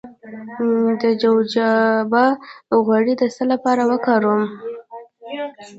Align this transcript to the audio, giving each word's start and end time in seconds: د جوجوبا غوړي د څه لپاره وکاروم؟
د 1.01 1.03
جوجوبا 1.21 2.25
غوړي 2.85 3.13
د 3.17 3.23
څه 3.35 3.43
لپاره 3.51 3.81
وکاروم؟ 3.91 4.43